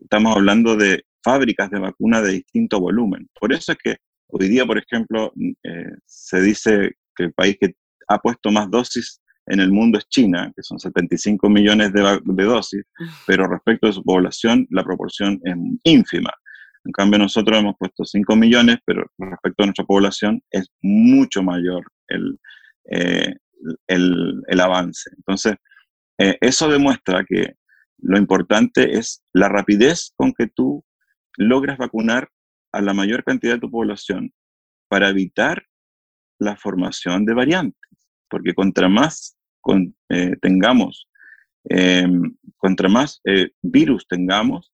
estamos 0.00 0.34
hablando 0.34 0.76
de 0.76 1.04
fábricas 1.22 1.70
de 1.70 1.78
vacunas 1.78 2.24
de 2.24 2.32
distinto 2.32 2.80
volumen. 2.80 3.28
Por 3.38 3.52
eso 3.52 3.72
es 3.72 3.78
que 3.78 3.96
Hoy 4.28 4.48
día, 4.48 4.66
por 4.66 4.78
ejemplo, 4.78 5.32
eh, 5.62 5.90
se 6.04 6.40
dice 6.40 6.96
que 7.14 7.24
el 7.24 7.32
país 7.32 7.56
que 7.60 7.74
ha 8.08 8.18
puesto 8.18 8.50
más 8.50 8.70
dosis 8.70 9.20
en 9.46 9.60
el 9.60 9.70
mundo 9.70 9.98
es 9.98 10.08
China, 10.08 10.52
que 10.54 10.62
son 10.62 10.78
75 10.78 11.48
millones 11.48 11.92
de, 11.92 12.02
dosis, 12.44 12.82
pero 13.26 13.46
respecto 13.46 13.86
a 13.86 13.92
su 13.92 14.02
población 14.02 14.66
la 14.70 14.82
proporción 14.82 15.40
es 15.44 15.54
ínfima. 15.84 16.32
En 16.84 16.92
cambio, 16.92 17.18
nosotros 17.18 17.58
hemos 17.58 17.74
puesto 17.78 18.04
5 18.04 18.36
millones, 18.36 18.78
pero 18.84 19.04
respecto 19.18 19.62
a 19.62 19.66
nuestra 19.66 19.84
población 19.84 20.42
es 20.50 20.68
mucho 20.82 21.42
mayor 21.42 21.84
el, 22.08 22.38
eh, 22.90 23.34
el, 23.86 24.60
avance. 24.60 25.10
Entonces, 25.16 25.54
eh, 26.18 26.36
eso 26.40 26.68
demuestra 26.68 27.24
que 27.24 27.54
lo 27.98 28.18
importante 28.18 28.98
es 28.98 29.22
la 29.32 29.48
rapidez 29.48 30.12
con 30.16 30.32
que 30.32 30.48
tú 30.48 30.84
logras 31.36 31.78
vacunar 31.78 32.28
a 32.76 32.82
la 32.82 32.92
mayor 32.92 33.24
cantidad 33.24 33.54
de 33.54 33.60
tu 33.60 33.70
población 33.70 34.32
para 34.88 35.08
evitar 35.08 35.64
la 36.38 36.56
formación 36.56 37.24
de 37.24 37.34
variantes, 37.34 37.90
porque 38.28 38.54
contra 38.54 38.88
más 38.88 39.36
eh, 40.10 40.36
tengamos, 40.42 41.08
em, 41.64 42.36
contra 42.56 42.88
más 42.88 43.20
eh, 43.24 43.48
virus 43.62 44.06
tengamos, 44.06 44.72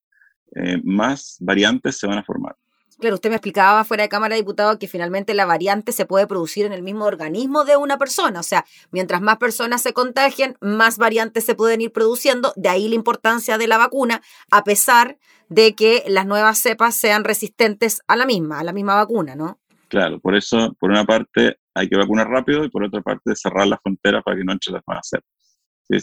eh, 0.55 0.79
más 0.83 1.37
variantes 1.39 1.97
se 1.97 2.05
van 2.05 2.19
a 2.19 2.23
formar. 2.23 2.55
Claro, 2.99 3.15
usted 3.15 3.29
me 3.29 3.37
explicaba 3.37 3.83
fuera 3.85 4.03
de 4.03 4.09
Cámara 4.09 4.35
de 4.35 4.41
Diputados 4.41 4.77
que 4.77 4.87
finalmente 4.87 5.33
la 5.33 5.45
variante 5.45 5.91
se 5.93 6.05
puede 6.05 6.27
producir 6.27 6.65
en 6.65 6.73
el 6.73 6.83
mismo 6.83 7.05
organismo 7.05 7.63
de 7.63 7.75
una 7.75 7.97
persona. 7.97 8.39
O 8.39 8.43
sea, 8.43 8.65
mientras 8.91 9.21
más 9.21 9.37
personas 9.37 9.81
se 9.81 9.93
contagien, 9.93 10.57
más 10.61 10.97
variantes 10.97 11.43
se 11.43 11.55
pueden 11.55 11.81
ir 11.81 11.91
produciendo. 11.91 12.53
De 12.55 12.69
ahí 12.69 12.87
la 12.87 12.95
importancia 12.95 13.57
de 13.57 13.67
la 13.67 13.77
vacuna, 13.77 14.21
a 14.51 14.63
pesar 14.63 15.17
de 15.53 15.75
que 15.75 16.03
las 16.07 16.25
nuevas 16.25 16.57
cepas 16.57 16.95
sean 16.95 17.23
resistentes 17.23 18.01
a 18.07 18.15
la 18.15 18.25
misma, 18.25 18.59
a 18.59 18.63
la 18.63 18.73
misma 18.73 18.95
vacuna, 18.95 19.35
¿no? 19.35 19.59
Claro, 19.87 20.19
por 20.19 20.35
eso, 20.35 20.75
por 20.79 20.89
una 20.89 21.05
parte, 21.05 21.57
hay 21.75 21.87
que 21.87 21.95
vacunar 21.95 22.27
rápido 22.27 22.63
y 22.63 22.69
por 22.69 22.83
otra 22.83 23.01
parte, 23.01 23.35
cerrar 23.35 23.67
las 23.67 23.79
fronteras 23.81 24.23
para 24.23 24.37
que 24.37 24.43
no 24.43 24.53
entre 24.53 24.73
las 24.73 24.81
nuevas 24.87 25.07
cepas. 25.07 25.29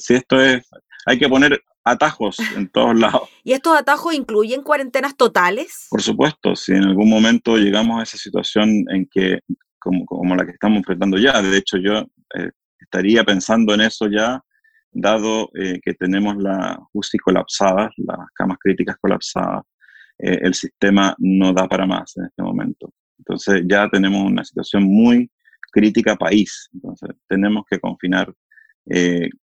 Si, 0.01 0.15
esto 0.15 0.41
es, 0.41 0.69
hay 1.07 1.19
que 1.19 1.29
poner 1.29 1.61
atajos 1.83 2.39
en 2.55 2.69
todos 2.69 2.97
lados. 2.97 3.29
¿Y 3.45 3.53
estos 3.53 3.77
atajos 3.77 4.15
incluyen 4.15 4.63
cuarentenas 4.63 5.17
totales? 5.17 5.89
Por 5.91 6.03
supuesto, 6.03 6.55
si 6.55 6.73
en 6.73 6.85
algún 6.85 7.11
momento 7.11 7.57
llegamos 7.57 7.99
a 7.99 8.05
esa 8.05 8.19
situación 8.19 8.85
en 8.91 9.09
que, 9.11 9.41
como, 9.81 10.05
como 10.07 10.37
la 10.37 10.45
que 10.45 10.53
estamos 10.53 10.79
enfrentando 10.79 11.19
ya, 11.19 11.43
de 11.43 11.57
hecho 11.57 11.77
yo 11.79 12.07
eh, 12.37 12.51
estaría 12.79 13.25
pensando 13.25 13.75
en 13.75 13.81
eso 13.81 14.07
ya, 14.09 14.41
dado 14.91 15.51
eh, 15.55 15.81
que 15.83 15.95
tenemos 15.95 16.37
la 16.37 16.79
UCI 16.93 17.19
colapsada, 17.19 17.91
las 17.97 18.19
camas 18.35 18.59
críticas 18.59 18.97
colapsadas, 19.01 19.63
eh, 20.19 20.39
el 20.43 20.55
sistema 20.55 21.15
no 21.19 21.53
da 21.53 21.69
para 21.69 21.87
más 21.87 22.17
en 22.17 22.27
este 22.27 22.43
momento. 22.43 22.93
Entonces 23.19 23.63
ya 23.67 23.89
tenemos 23.89 24.23
una 24.31 24.45
situación 24.45 24.85
muy 24.85 25.31
crítica 25.73 26.17
país. 26.17 26.69
Entonces 26.75 27.11
tenemos 27.29 27.65
que 27.71 27.79
confinar 27.79 28.33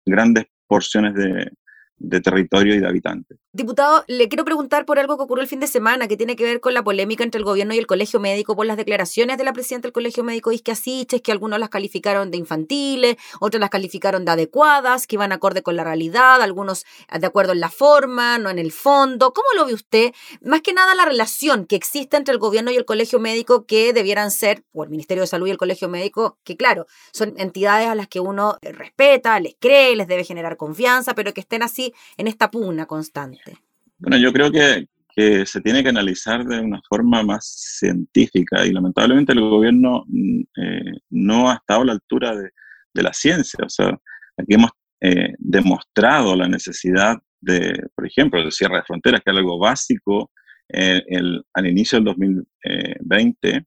grandes 0.05 0.45
porciones 0.67 1.15
de, 1.15 1.51
de 2.01 2.21
territorio 2.21 2.75
y 2.75 2.81
de 2.81 2.89
habitantes. 2.89 3.39
Diputado, 3.53 4.05
le 4.07 4.29
quiero 4.29 4.45
preguntar 4.45 4.87
por 4.87 4.99
algo 4.99 5.17
que 5.17 5.25
ocurrió 5.25 5.43
el 5.43 5.49
fin 5.49 5.61
de 5.61 5.67
semana, 5.67 6.09
que 6.09 6.17
tiene 6.17 6.35
que 6.35 6.45
ver 6.45 6.61
con 6.61 6.73
la 6.73 6.83
polémica 6.83 7.25
entre 7.25 7.39
el 7.41 7.45
gobierno 7.45 7.75
y 7.75 7.79
el 7.79 7.87
colegio 7.87 8.19
médico 8.19 8.57
por 8.57 8.65
las 8.65 8.77
declaraciones 8.77 9.37
de 9.37 9.45
la 9.45 9.53
presidenta 9.53 9.87
del 9.87 9.93
colegio 9.93 10.25
médico 10.25 10.51
Isque 10.51 10.73
Asiches, 10.73 11.21
que 11.21 11.31
algunos 11.31 11.59
las 11.59 11.69
calificaron 11.69 12.31
de 12.31 12.39
infantiles, 12.39 13.17
otros 13.39 13.61
las 13.61 13.69
calificaron 13.69 14.25
de 14.25 14.31
adecuadas, 14.31 15.07
que 15.07 15.17
iban 15.17 15.33
acorde 15.33 15.63
con 15.63 15.77
la 15.77 15.85
realidad, 15.85 16.41
algunos 16.41 16.87
de 17.13 17.27
acuerdo 17.27 17.53
en 17.53 17.61
la 17.61 17.71
forma, 17.71 18.39
no 18.39 18.51
en 18.51 18.59
el 18.59 18.73
fondo. 18.73 19.33
¿Cómo 19.35 19.49
lo 19.57 19.67
ve 19.67 19.75
usted? 19.75 20.13
Más 20.43 20.63
que 20.63 20.73
nada 20.73 20.95
la 20.95 21.05
relación 21.05 21.67
que 21.67 21.77
existe 21.77 22.17
entre 22.17 22.33
el 22.33 22.39
gobierno 22.39 22.71
y 22.71 22.77
el 22.77 22.87
colegio 22.87 23.19
médico 23.19 23.67
que 23.67 23.93
debieran 23.93 24.31
ser, 24.31 24.65
o 24.73 24.85
el 24.85 24.91
Ministerio 24.91 25.23
de 25.23 25.27
Salud 25.27 25.49
y 25.49 25.51
el 25.51 25.59
colegio 25.59 25.89
médico, 25.89 26.39
que 26.45 26.57
claro, 26.57 26.87
son 27.13 27.35
entidades 27.37 27.89
a 27.89 27.95
las 27.95 28.09
que 28.09 28.21
uno 28.21 28.57
respeta, 28.63 29.39
les 29.41 29.57
cree, 29.59 29.97
les 29.97 30.07
debe 30.07 30.25
generar 30.25 30.57
confianza, 30.57 31.15
pero 31.15 31.35
que 31.35 31.41
estén 31.41 31.63
así 31.63 31.90
en 32.17 32.27
esta 32.29 32.51
pugna 32.51 32.87
constante? 32.87 33.59
Bueno, 33.99 34.17
yo 34.17 34.33
creo 34.33 34.51
que, 34.51 34.87
que 35.15 35.45
se 35.47 35.61
tiene 35.61 35.83
que 35.83 35.91
analizar 35.91 36.45
de 36.45 36.61
una 36.61 36.81
forma 36.89 37.23
más 37.23 37.77
científica 37.79 38.65
y 38.67 38.73
lamentablemente 38.73 39.33
el 39.33 39.41
gobierno 39.41 40.05
mm, 40.07 40.41
eh, 40.57 40.93
no 41.11 41.51
ha 41.51 41.55
estado 41.55 41.83
a 41.83 41.87
la 41.87 41.93
altura 41.93 42.35
de, 42.35 42.51
de, 42.95 43.03
la 43.03 43.13
ciencia. 43.13 43.65
O 43.65 43.69
sea, 43.69 43.89
aquí 44.37 44.55
hemos 44.55 44.71
eh, 45.01 45.35
demostrado 45.39 46.37
la 46.37 46.49
necesidad 46.49 47.17
de, 47.41 47.89
por 47.95 48.07
ejemplo, 48.07 48.41
el 48.41 48.53
cierre 48.53 48.77
de 48.77 48.83
fronteras, 48.83 49.21
que 49.25 49.31
es 49.31 49.37
algo 49.37 49.59
básico 49.59 50.31
eh, 50.69 51.03
el, 51.09 51.43
al 51.55 51.67
inicio 51.67 51.99
del 51.99 52.05
2020, 52.05 53.67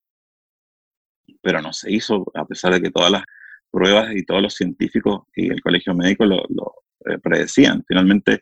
pero 1.42 1.62
no 1.62 1.74
se 1.74 1.92
hizo 1.92 2.26
a 2.34 2.46
pesar 2.46 2.74
de 2.74 2.82
que 2.82 2.92
todas 2.92 3.12
las 3.12 3.24
pruebas 3.72 4.16
y 4.16 4.24
todos 4.24 4.42
los 4.42 4.54
científicos 4.54 5.24
y 5.36 5.50
el 5.52 5.62
colegio 5.62 5.94
médico 5.96 6.26
lo, 6.26 6.46
lo, 6.50 6.83
eh, 7.06 7.18
predecían. 7.22 7.84
Finalmente, 7.88 8.40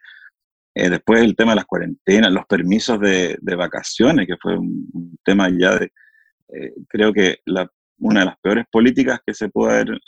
eh, 0.75 0.89
después 0.89 1.22
el 1.22 1.36
tema 1.36 1.51
de 1.51 1.58
las 1.58 1.65
cuarentenas, 1.65 2.32
los 2.32 2.46
permisos 2.46 3.00
de, 3.00 3.38
vacaciones, 3.58 4.27
que 4.27 4.38
fue 4.41 4.58
un, 4.58 5.18
tema 5.24 5.50
ya 5.50 5.77
de, 5.77 5.91
eh, 6.50 6.74
creo 6.88 7.13
que 7.13 7.39
la, 7.46 7.70
una 8.00 8.22
de 8.22 8.25
las 8.27 8.39
peores 8.41 8.65
políticas 8.72 9.20
que 9.25 9.34
se 9.34 9.50
puede 9.50 9.74
haber 9.74 10.00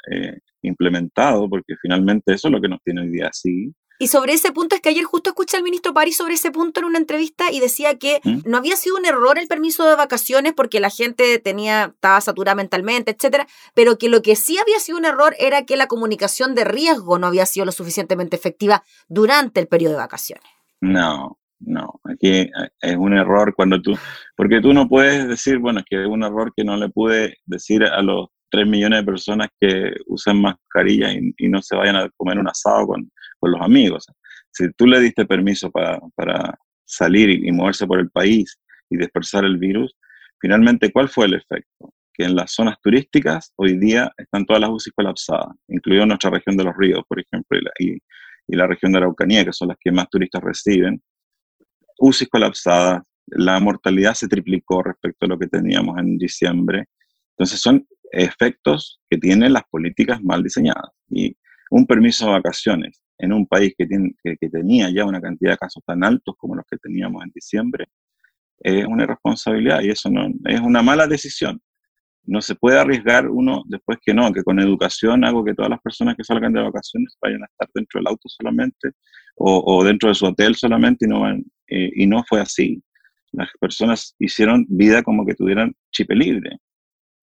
implementado, 0.62 1.50
porque 1.50 1.76
finalmente 1.82 2.34
eso 2.34 2.48
es 2.48 2.52
lo 2.52 2.62
que 2.62 2.70
nos 2.70 2.82
tiene 2.84 3.02
hoy 3.02 3.10
día 3.10 3.28
así, 3.28 3.74
y 4.04 4.08
sobre 4.08 4.34
ese 4.34 4.52
punto 4.52 4.76
es 4.76 4.82
que 4.82 4.90
ayer 4.90 5.06
justo 5.06 5.30
escuché 5.30 5.56
al 5.56 5.64
ministro 5.64 5.94
París 5.94 6.18
sobre 6.18 6.34
ese 6.34 6.52
punto 6.52 6.82
en 6.82 6.88
una 6.88 6.98
entrevista 6.98 7.54
y 7.54 7.62
decía 7.62 7.98
que 7.98 8.20
¿Mm? 8.26 8.40
no 8.44 8.58
había 8.58 8.76
sido 8.76 8.98
un 8.98 9.06
error 9.06 9.40
el 9.40 9.48
permiso 9.48 9.88
de 9.88 9.96
vacaciones 9.96 10.52
porque 10.52 10.82
la 10.82 10.90
gente 10.90 11.40
tenía 11.40 11.94
estaba 11.96 12.20
saturada 12.20 12.56
mentalmente, 12.56 13.12
etcétera, 13.12 13.48
pero 13.74 13.98
que 13.98 14.10
lo 14.10 14.22
que 14.22 14.36
sí 14.36 14.58
había 14.58 14.80
sido 14.80 14.98
un 14.98 15.06
error 15.06 15.36
era 15.40 15.64
que 15.64 15.78
la 15.78 15.88
comunicación 15.88 16.54
de 16.54 16.66
riesgo 16.66 17.18
no 17.18 17.28
había 17.28 17.46
sido 17.46 17.66
lo 17.66 17.72
suficientemente 17.72 18.36
efectiva 18.36 18.84
durante 19.08 19.62
el 19.62 19.68
periodo 19.68 19.94
de 19.94 20.00
vacaciones. 20.00 20.44
No, 20.82 21.40
no, 21.62 22.02
aquí 22.04 22.52
es 22.82 22.98
un 22.98 23.14
error 23.14 23.54
cuando 23.56 23.82
tú, 23.82 23.98
porque 24.36 24.60
tú 24.60 24.74
no 24.74 24.90
puedes 24.90 25.30
decir, 25.30 25.60
bueno, 25.60 25.80
es 25.80 25.86
que 25.90 26.02
es 26.02 26.10
un 26.10 26.24
error 26.24 26.52
que 26.54 26.66
no 26.66 26.76
le 26.76 26.90
pude 26.90 27.38
decir 27.46 27.86
a 27.86 28.02
los 28.02 28.28
3 28.54 28.68
millones 28.68 29.00
de 29.00 29.06
personas 29.06 29.48
que 29.60 29.96
usan 30.06 30.40
mascarilla 30.40 31.12
y, 31.12 31.50
no 31.50 31.60
se 31.64 31.76
vayan 31.76 31.96
a 31.96 32.10
comer 32.16 32.38
un 32.38 32.48
asado 32.48 32.86
con, 32.86 33.12
con, 33.40 33.52
los 33.52 33.60
amigos. 33.62 34.06
Si 34.52 34.72
tú 34.74 34.86
le 34.86 35.00
diste 35.00 35.26
permiso 35.26 35.72
para, 35.72 36.00
para 36.16 36.56
salir 36.86 37.32
y, 37.32 37.52
moverse 37.52 37.88
por 37.88 38.00
el 38.00 38.12
país 38.12 38.56
y 38.92 38.98
dispersar 38.98 39.44
el 39.44 39.58
virus, 39.58 39.98
finalmente, 40.40 40.92
¿cuál 40.92 41.10
fue 41.10 41.26
el 41.26 41.34
efecto? 41.34 41.96
Que 42.14 42.26
en 42.26 42.36
las 42.36 42.52
zonas 42.52 42.78
turísticas 42.80 43.52
hoy 43.56 43.76
día 43.80 44.12
están 44.18 44.46
todas 44.46 44.62
las 44.62 44.70
UCI 44.70 44.92
colapsadas, 44.92 45.56
incluido 45.68 46.06
nuestra 46.06 46.30
región 46.30 46.56
de 46.56 46.66
los 46.66 46.78
ríos, 46.78 47.02
por 47.08 47.20
ejemplo, 47.20 47.58
y 47.58 47.64
la, 47.64 47.72
y, 47.80 47.98
y 48.50 48.56
la 48.56 48.68
región 48.68 48.92
de 48.92 49.00
Araucanía, 49.00 49.44
que 49.44 49.54
son 49.54 49.70
las 49.70 49.78
que 49.80 49.92
más 49.92 50.08
turistas 50.12 50.44
reciben. 50.44 51.02
UCI 51.98 52.28
colapsadas, 52.28 53.02
la 53.26 53.60
mortalidad 53.60 54.14
se 54.14 54.28
triplicó 54.28 54.84
respecto 54.84 55.26
a 55.26 55.30
lo 55.30 55.40
que 55.40 55.48
teníamos 55.48 55.98
en 55.98 56.20
diciembre. 56.20 56.86
Entonces 57.32 57.60
son 57.60 57.88
efectos 58.14 59.02
que 59.10 59.18
tienen 59.18 59.54
las 59.54 59.64
políticas 59.70 60.24
mal 60.24 60.44
diseñadas. 60.44 60.90
Y 61.10 61.36
un 61.72 61.86
permiso 61.86 62.28
de 62.28 62.34
vacaciones 62.34 63.02
en 63.18 63.34
un 63.34 63.48
país 63.48 63.74
que, 63.78 63.86
tiene, 63.86 64.14
que, 64.24 64.50
tenía 64.50 64.90
ya 64.90 65.06
una 65.06 65.22
cantidad 65.22 65.52
de 65.52 65.58
casos 65.58 65.84
tan 65.86 66.04
altos 66.04 66.36
como 66.38 66.56
los 66.56 66.66
que 66.70 66.78
teníamos 66.78 67.24
en 67.24 67.32
diciembre, 67.34 67.86
es 68.60 68.86
una 68.86 69.04
irresponsabilidad 69.04 69.82
y 69.82 69.90
eso 69.90 70.10
no, 70.10 70.28
es 70.46 70.62
una 70.62 70.82
mala 70.82 71.08
decisión. 71.08 71.60
No 72.26 72.42
se 72.42 72.56
puede 72.56 72.80
arriesgar 72.80 73.28
uno 73.30 73.64
después 73.68 73.98
que 74.02 74.14
no, 74.14 74.32
que 74.32 74.44
con 74.44 74.60
educación 74.60 75.26
hago 75.26 75.44
que 75.44 75.54
todas 75.54 75.70
las 75.70 75.82
personas 75.82 76.16
que 76.16 76.24
salgan 76.24 76.54
de 76.54 76.62
vacaciones 76.62 77.18
vayan 77.22 77.44
a 77.44 77.48
estar 77.48 77.68
dentro 77.74 78.00
del 78.00 78.08
auto 78.08 78.30
solamente 78.30 78.92
o, 79.36 79.84
dentro 79.84 80.10
de 80.10 80.16
su 80.16 80.26
hotel 80.26 80.56
solamente 80.56 81.06
y 81.06 81.10
no, 81.10 81.22
van, 81.22 81.44
eh, 81.68 81.92
y 81.96 82.08
no 82.08 82.24
fue 82.28 82.40
así. 82.40 82.82
Las 83.32 83.50
personas 83.60 84.16
hicieron 84.20 84.66
vida 84.70 85.02
como 85.02 85.26
que 85.26 85.34
tuvieran 85.34 85.74
chip 85.92 86.12
libre. 86.12 86.60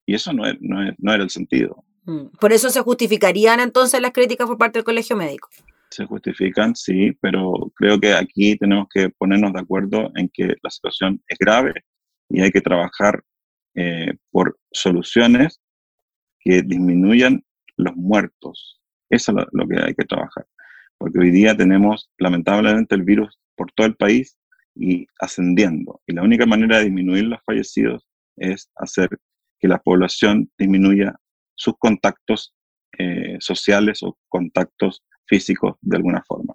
Y 0.07 0.15
eso 0.15 0.33
no, 0.33 0.45
no, 0.61 1.13
era 1.13 1.23
el 1.23 1.31
sentido. 1.31 1.85
Mm. 2.05 2.27
Por 2.41 2.53
eso 2.53 2.71
se 2.71 2.81
justificarían 2.81 3.61
entonces 3.61 4.01
las 4.01 4.13
críticas 4.13 4.47
por 4.47 4.59
parte 4.59 4.79
del 4.79 4.85
colegio 4.85 5.17
médico. 5.17 5.49
Se 5.91 6.07
justifican, 6.07 6.75
sí, 6.77 7.13
pero 7.21 7.73
creo 7.75 7.99
que 7.99 8.15
aquí 8.15 8.57
tenemos 8.57 8.87
que 8.93 9.11
ponernos 9.11 9.53
de 9.53 9.61
acuerdo 9.61 10.11
en 10.15 10.31
que 10.33 10.55
la 10.63 10.71
situación 10.71 11.21
es 11.27 11.39
grave 11.39 11.75
y 12.29 12.41
hay 12.41 12.51
que 12.51 12.61
trabajar 12.61 13.23
eh, 13.75 14.15
por 14.31 14.59
soluciones 14.73 15.61
que 16.41 16.63
disminuyan 16.63 17.45
los 17.77 17.95
muertos. 17.97 18.81
Eso 19.11 19.33
es 19.39 19.47
lo, 19.53 19.69
que 19.69 19.83
hay 19.83 19.95
que 19.95 20.05
trabajar. 20.05 20.47
Porque 20.99 21.19
hoy 21.19 21.31
día 21.31 21.57
tenemos 21.57 22.11
lamentablemente 22.19 22.95
el 22.95 23.03
virus 23.03 23.39
por 23.57 23.73
todo 23.73 23.87
el 23.87 23.97
país 23.97 24.39
y 24.75 25.07
ascendiendo. 25.19 26.01
Y 26.07 26.15
la 26.15 26.23
única 26.23 26.47
manera 26.47 26.79
de 26.79 26.85
disminuir 26.85 27.25
los 27.25 27.41
fallecidos 27.45 28.07
es 28.37 28.71
hacer 28.77 29.09
que 29.61 29.69
la 29.69 29.79
población 29.79 30.51
disminuya 30.59 31.15
sus 31.55 31.75
contactos 31.79 32.55
eh, 32.99 33.37
sociales 33.41 34.03
o 34.03 34.19
contactos 34.29 35.03
físicos 35.27 35.77
de 35.81 35.97
alguna 35.97 36.23
forma. 36.27 36.55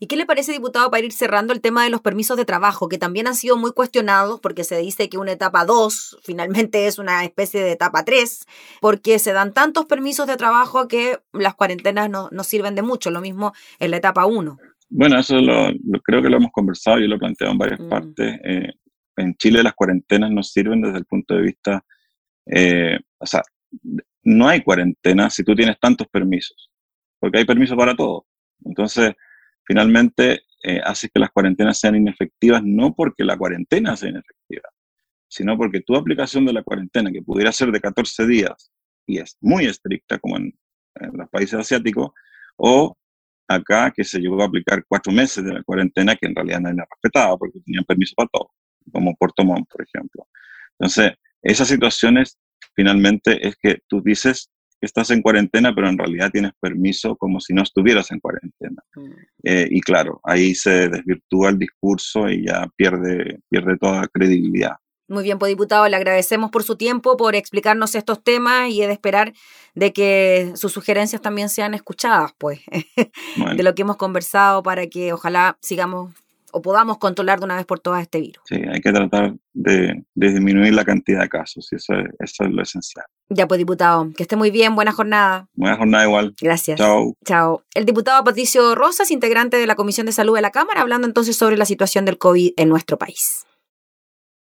¿Y 0.00 0.06
qué 0.06 0.16
le 0.16 0.26
parece, 0.26 0.52
diputado, 0.52 0.90
para 0.90 1.04
ir 1.04 1.12
cerrando 1.12 1.52
el 1.52 1.60
tema 1.60 1.84
de 1.84 1.90
los 1.90 2.00
permisos 2.00 2.36
de 2.36 2.44
trabajo, 2.44 2.88
que 2.88 2.98
también 2.98 3.28
han 3.28 3.36
sido 3.36 3.56
muy 3.56 3.72
cuestionados 3.72 4.40
porque 4.40 4.64
se 4.64 4.78
dice 4.78 5.08
que 5.08 5.18
una 5.18 5.32
etapa 5.32 5.64
2 5.64 6.18
finalmente 6.24 6.86
es 6.86 6.98
una 6.98 7.24
especie 7.24 7.62
de 7.62 7.72
etapa 7.72 8.04
3, 8.04 8.46
porque 8.80 9.18
se 9.20 9.32
dan 9.32 9.52
tantos 9.52 9.86
permisos 9.86 10.26
de 10.26 10.36
trabajo 10.36 10.88
que 10.88 11.18
las 11.32 11.54
cuarentenas 11.54 12.10
no, 12.10 12.28
no 12.32 12.42
sirven 12.42 12.74
de 12.74 12.82
mucho, 12.82 13.10
lo 13.10 13.20
mismo 13.20 13.52
en 13.78 13.92
la 13.92 13.98
etapa 13.98 14.26
1? 14.26 14.58
Bueno, 14.90 15.18
eso 15.18 15.40
lo, 15.40 15.70
creo 16.02 16.22
que 16.22 16.30
lo 16.30 16.38
hemos 16.38 16.50
conversado, 16.50 16.98
yo 16.98 17.06
lo 17.06 17.16
he 17.16 17.20
planteado 17.20 17.52
en 17.52 17.58
varias 17.58 17.80
mm. 17.80 17.88
partes. 17.88 18.40
Eh, 18.44 18.72
en 19.16 19.34
Chile 19.36 19.62
las 19.62 19.74
cuarentenas 19.74 20.30
no 20.30 20.42
sirven 20.42 20.80
desde 20.80 20.98
el 20.98 21.04
punto 21.04 21.34
de 21.34 21.42
vista 21.42 21.84
eh, 22.48 22.98
o 23.18 23.26
sea, 23.26 23.42
no 24.22 24.48
hay 24.48 24.62
cuarentena 24.62 25.30
si 25.30 25.44
tú 25.44 25.54
tienes 25.54 25.78
tantos 25.80 26.06
permisos, 26.08 26.70
porque 27.18 27.38
hay 27.38 27.44
permisos 27.44 27.76
para 27.76 27.94
todo. 27.94 28.26
Entonces, 28.64 29.12
finalmente, 29.64 30.42
eh, 30.62 30.80
hace 30.84 31.08
que 31.08 31.20
las 31.20 31.30
cuarentenas 31.30 31.78
sean 31.78 31.96
inefectivas 31.96 32.62
no 32.64 32.94
porque 32.94 33.24
la 33.24 33.36
cuarentena 33.36 33.96
sea 33.96 34.10
inefectiva, 34.10 34.68
sino 35.28 35.56
porque 35.56 35.82
tu 35.82 35.96
aplicación 35.96 36.44
de 36.46 36.52
la 36.52 36.62
cuarentena, 36.62 37.12
que 37.12 37.22
pudiera 37.22 37.52
ser 37.52 37.70
de 37.70 37.80
14 37.80 38.26
días 38.26 38.72
y 39.06 39.18
es 39.18 39.36
muy 39.40 39.66
estricta 39.66 40.18
como 40.18 40.36
en, 40.36 40.52
los 41.12 41.28
países 41.30 41.54
asiáticos, 41.54 42.10
o 42.56 42.96
acá 43.46 43.92
que 43.92 44.02
se 44.02 44.18
llegó 44.18 44.42
a 44.42 44.46
aplicar 44.46 44.84
cuatro 44.88 45.12
meses 45.12 45.44
de 45.44 45.54
la 45.54 45.62
cuarentena 45.62 46.16
que 46.16 46.26
en 46.26 46.34
realidad 46.34 46.60
nadie 46.60 46.76
la 46.76 46.88
respetaba 46.90 47.36
porque 47.36 47.60
tenían 47.60 47.84
permiso 47.84 48.14
para 48.16 48.28
todo, 48.32 48.50
como 48.92 49.14
Puerto 49.14 49.44
Montt, 49.44 49.68
por 49.70 49.82
ejemplo. 49.82 50.26
Entonces, 50.72 51.12
esas 51.42 51.68
situaciones 51.68 52.38
finalmente 52.74 53.46
es 53.46 53.56
que 53.56 53.78
tú 53.88 54.00
dices, 54.02 54.50
que 54.80 54.86
estás 54.86 55.10
en 55.10 55.22
cuarentena, 55.22 55.74
pero 55.74 55.88
en 55.88 55.98
realidad 55.98 56.30
tienes 56.30 56.52
permiso 56.60 57.16
como 57.16 57.40
si 57.40 57.52
no 57.52 57.62
estuvieras 57.62 58.10
en 58.12 58.20
cuarentena. 58.20 58.82
Mm. 58.94 59.12
Eh, 59.44 59.68
y 59.70 59.80
claro, 59.80 60.20
ahí 60.22 60.54
se 60.54 60.88
desvirtúa 60.88 61.50
el 61.50 61.58
discurso 61.58 62.28
y 62.28 62.46
ya 62.46 62.68
pierde, 62.76 63.40
pierde 63.48 63.76
toda 63.76 64.06
credibilidad. 64.08 64.76
Muy 65.08 65.24
bien, 65.24 65.38
pues 65.38 65.48
diputado, 65.48 65.88
le 65.88 65.96
agradecemos 65.96 66.50
por 66.50 66.62
su 66.62 66.76
tiempo, 66.76 67.16
por 67.16 67.34
explicarnos 67.34 67.94
estos 67.94 68.22
temas 68.22 68.70
y 68.70 68.82
he 68.82 68.86
de 68.86 68.92
esperar 68.92 69.32
de 69.74 69.94
que 69.94 70.52
sus 70.54 70.72
sugerencias 70.72 71.22
también 71.22 71.48
sean 71.48 71.72
escuchadas, 71.72 72.32
pues, 72.36 72.60
de 73.56 73.62
lo 73.62 73.74
que 73.74 73.82
hemos 73.82 73.96
conversado 73.96 74.62
para 74.62 74.86
que 74.88 75.14
ojalá 75.14 75.56
sigamos 75.62 76.12
o 76.58 76.62
podamos 76.62 76.98
controlar 76.98 77.38
de 77.38 77.44
una 77.44 77.56
vez 77.56 77.66
por 77.66 77.80
todas 77.80 78.02
este 78.02 78.20
virus. 78.20 78.42
Sí, 78.46 78.56
hay 78.56 78.80
que 78.80 78.92
tratar 78.92 79.34
de, 79.52 80.04
disminuir 80.14 80.74
la 80.74 80.84
cantidad 80.84 81.20
de 81.20 81.28
casos 81.28 81.68
y 81.72 81.76
eso, 81.76 81.94
eso 82.18 82.44
es 82.44 82.50
lo 82.50 82.62
esencial. 82.62 83.06
Ya 83.30 83.46
pues, 83.46 83.58
diputado, 83.58 84.10
que 84.16 84.22
esté 84.22 84.36
muy 84.36 84.50
bien, 84.50 84.74
buena 84.74 84.92
jornada. 84.92 85.48
Buena 85.54 85.76
jornada 85.76 86.04
igual. 86.04 86.34
Gracias. 86.40 86.78
Chao. 86.78 87.14
Chao. 87.24 87.62
El 87.74 87.84
diputado 87.84 88.22
Patricio 88.24 88.74
Rosas, 88.74 89.10
integrante 89.10 89.56
de 89.56 89.66
la 89.66 89.76
Comisión 89.76 90.06
de 90.06 90.12
Salud 90.12 90.34
de 90.34 90.42
la 90.42 90.50
Cámara, 90.50 90.80
hablando 90.80 91.06
entonces 91.06 91.36
sobre 91.36 91.56
la 91.56 91.64
situación 91.64 92.04
del 92.04 92.18
COVID 92.18 92.52
en 92.56 92.68
nuestro 92.68 92.98
país. 92.98 93.44